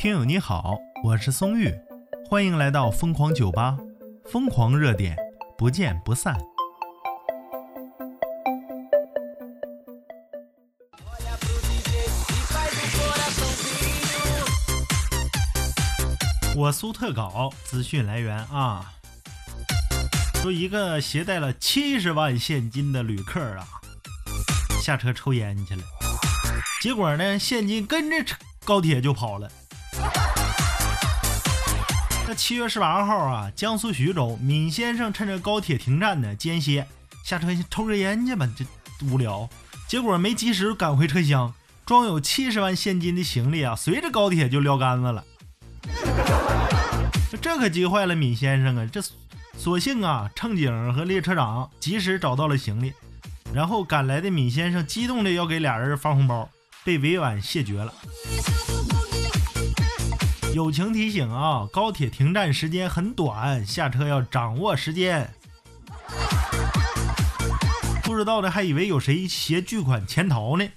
[0.00, 1.70] 听友你好，我是松玉，
[2.26, 3.76] 欢迎来到疯狂酒吧，
[4.24, 5.14] 疯狂热点，
[5.58, 6.34] 不见不散。
[16.56, 18.94] 我苏特稿资讯来源啊，
[20.36, 23.68] 说一个携带了七十万现金的旅客啊，
[24.82, 25.82] 下车抽烟去了，
[26.80, 29.46] 结果呢，现金跟着高铁就跑了。
[32.34, 36.86] 七月十八号啊，江苏徐州，闵先生趁着高铁停站的间歇
[37.24, 38.64] 下车抽根烟去吧，这
[39.06, 39.48] 无聊。
[39.88, 41.52] 结果没及时赶回车厢，
[41.84, 45.24] 装有七十万现金的行李啊，随着高铁就撂杆子了。
[47.40, 48.88] 这可急坏了闵先生啊！
[48.92, 49.02] 这
[49.56, 52.92] 所幸啊，乘警和列车长及时找到了行李，
[53.52, 56.48] 然后赶来的闵先生激动的要给俩人发红包，
[56.84, 57.92] 被委婉谢绝了。
[60.52, 65.32] 友情提醒啊，高铁停站时间很短，下车要掌握时间。
[68.02, 70.68] 不知道的还以为有谁携巨款潜逃呢。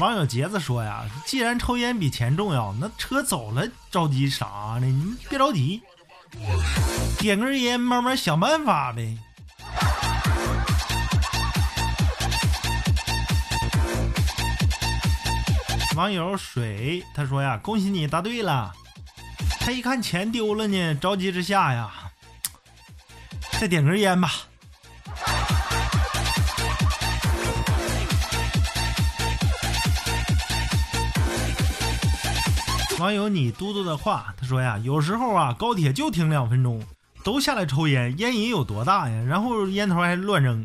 [0.00, 4.86] 网友杰子说呀：“既然抽烟比钱重要，那车走了着急啥呢？
[4.86, 5.82] 你别着急，
[7.18, 9.16] 点根烟，慢慢想办法呗。”
[15.98, 18.72] 网友水他说呀：“恭喜你答对了。”
[19.58, 21.90] 他一看钱丢了呢，着急之下呀，
[23.58, 24.30] 再点根烟吧。
[33.00, 36.80] 网友你嘟嘟的话，他说呀，有时候啊，高铁就停两分钟，
[37.24, 39.24] 都下来抽烟，烟瘾有多大呀？
[39.26, 40.64] 然后烟头还乱扔。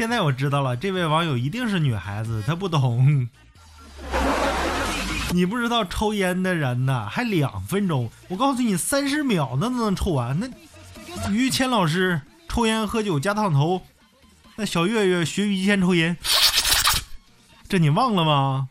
[0.00, 3.28] 现在我知道了，这位网友一定是女孩子，她不懂。
[5.34, 10.40] 你不知道抽烟的人呢，还两分钟，我告诉你，三十秒那都能抽完。
[10.40, 10.48] 那
[11.30, 13.82] 于谦老师抽烟喝酒加烫头，
[14.56, 16.16] 那小岳岳学于谦抽烟，
[17.68, 18.70] 这你忘了吗？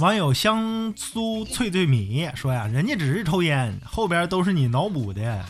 [0.00, 5.42] 网友香酥脆脆米说呀：“人家只是抽烟，后边都是你脑补的。”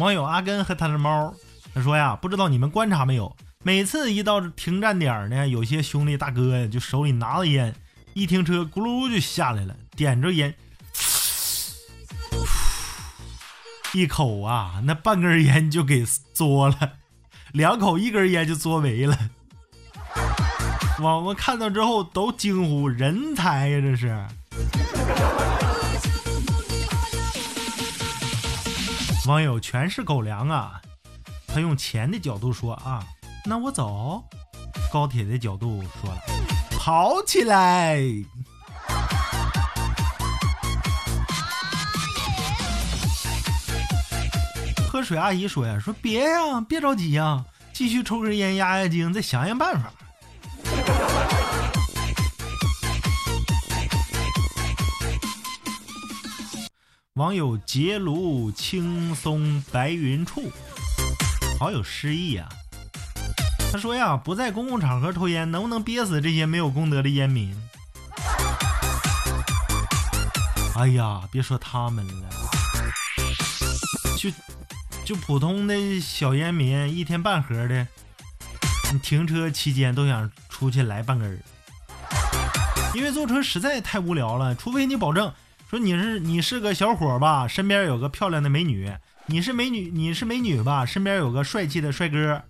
[0.00, 1.32] 网友阿根和他的猫，
[1.72, 7.74] 他说呀：“不知道你们观察没有，每次一到停站点呢，有些兄弟大哥呀，就手里拿着烟，
[8.12, 10.54] 一停车咕噜就下来了，点着烟，
[13.92, 16.04] 一口啊，那半根烟就给
[16.34, 16.92] 嘬了，
[17.52, 19.16] 两口一根烟就嘬没了。”
[21.00, 24.26] 网们看到之后都惊呼：“人才呀，这是！”
[29.26, 30.82] 网友全是狗粮啊！
[31.46, 33.02] 他用钱的角度说啊，
[33.44, 34.22] 那我走。
[34.92, 36.20] 高铁的角度说了，
[36.78, 37.98] 跑起来！
[44.88, 47.42] 喝水阿姨说呀，说别呀，别着急呀，
[47.72, 49.90] 继续抽根烟压压惊，再想想办法。
[57.14, 60.50] 网友结庐青松白云处，
[61.60, 62.48] 好有诗意啊！
[63.70, 67.56] 他说呀，不在公共场合抽烟，能不能憋死这些没有功德的烟民？
[70.74, 72.28] 哎呀，别说他们了，
[74.18, 74.28] 就
[75.04, 77.86] 就普通的小烟民，一天半盒的，
[78.92, 81.38] 你停车期间都想出去来半根儿，
[82.92, 85.32] 因为坐车实在太无聊了，除非你保证。
[85.68, 88.90] 说你是你是个小伙吧，身边有个漂亮的美女；
[89.26, 92.42] 你是美女，你是美女吧，身边有个帅气的帅哥。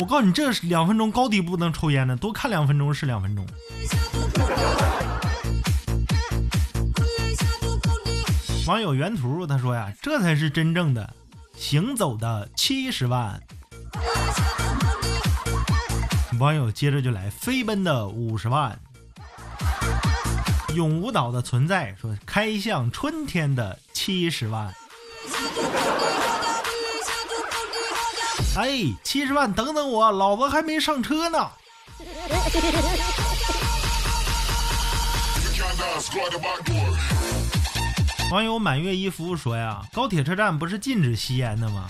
[0.00, 3.46] 我告诉你，这是两分钟高低不能抽烟的，多看两分钟是两分钟。
[8.66, 11.14] 网友原图他说呀，这才是真正的
[11.56, 13.40] 行走的七十万。
[16.40, 18.78] 网友接着就来飞奔的五十万。
[20.76, 24.70] 永无岛的存在，说开向春天的七十万。
[28.56, 31.48] 哎，七十万，等等我，老子还没上车呢。
[38.30, 41.86] 网友满月一夫说呀，高铁车站不是禁止吸烟的吗？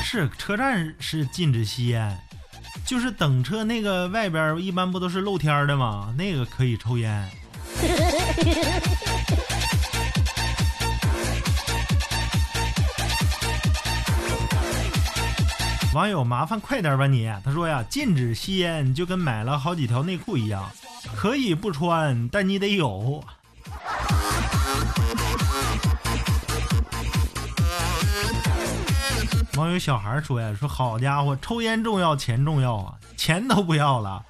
[0.00, 2.16] 是，车站是禁止吸烟。
[2.86, 6.14] 就是等车那个外边一般不都是露天的吗？
[6.16, 7.28] 那个可以抽烟。
[15.92, 20.70] 网友麻烦快点吧你他说呀禁止吸烟就跟买了好几条内裤一样
[21.14, 23.24] 可以不穿但你得有。
[29.56, 34.22] 网友小孩说呀，说好家伙，抽烟重要，钱重要啊，钱都不要了，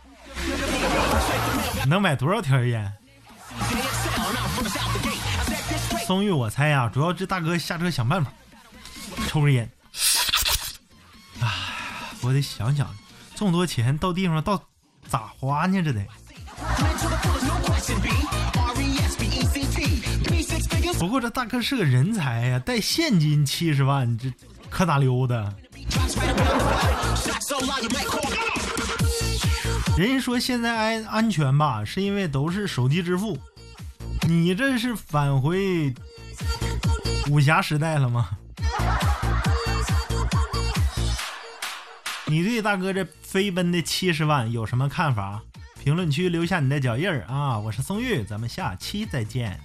[1.89, 2.93] 能买多少条烟？
[6.07, 8.33] 松玉，我猜呀，主要这大哥下车想办法
[9.27, 9.69] 抽根烟。
[11.41, 11.49] 哎，
[12.21, 12.89] 我得想想，
[13.35, 14.63] 这么多钱到地方到
[15.09, 15.83] 咋花呢？
[15.83, 16.07] 这得。
[21.01, 24.33] 不过这大哥是个人才呀，带现金七十万，这
[24.77, 25.55] 可咋溜的？
[29.97, 33.39] 人家说现在安安全吧，是因为都是手机支付。
[34.29, 35.95] 你这是返回
[37.31, 38.29] 武侠时代了吗？
[42.27, 45.41] 你对大哥这飞奔的七十万有什么看法？
[45.83, 47.59] 评论区留下你的脚印儿啊！
[47.59, 49.59] 我是松玉，咱们下期再见。